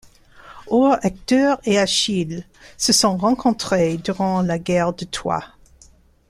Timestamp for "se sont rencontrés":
2.75-3.97